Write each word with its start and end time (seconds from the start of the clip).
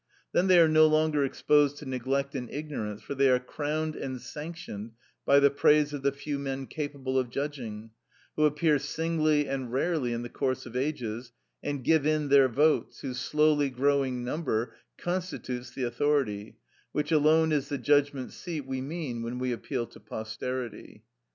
Then 0.31 0.47
they 0.47 0.59
are 0.59 0.67
no 0.67 0.87
longer 0.87 1.23
exposed 1.23 1.77
to 1.77 1.85
neglect 1.85 2.33
and 2.33 2.49
ignorance, 2.49 3.03
for 3.03 3.13
they 3.13 3.29
are 3.29 3.37
crowned 3.37 3.95
and 3.95 4.19
sanctioned 4.19 4.93
by 5.27 5.39
the 5.39 5.51
praise 5.51 5.93
of 5.93 6.01
the 6.01 6.11
few 6.11 6.39
men 6.39 6.65
capable 6.65 7.19
of 7.19 7.29
judging, 7.29 7.91
who 8.35 8.45
appear 8.45 8.79
singly 8.79 9.47
and 9.47 9.71
rarely 9.71 10.11
in 10.11 10.23
the 10.23 10.27
course 10.27 10.65
of 10.65 10.75
ages,(57) 10.75 11.33
and 11.61 11.83
give 11.83 12.07
in 12.07 12.29
their 12.29 12.49
votes, 12.49 13.01
whose 13.01 13.19
slowly 13.19 13.69
growing 13.69 14.23
number 14.23 14.73
constitutes 14.97 15.69
the 15.69 15.83
authority, 15.83 16.57
which 16.93 17.11
alone 17.11 17.51
is 17.51 17.69
the 17.69 17.77
judgment 17.77 18.31
seat 18.31 18.61
we 18.65 18.81
mean 18.81 19.21
when 19.21 19.37
we 19.37 19.51
appeal 19.51 19.85
to 19.85 19.99
posterity. 19.99 21.03